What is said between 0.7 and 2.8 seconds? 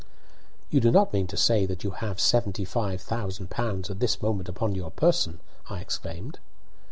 "You do not mean to say that you have seventy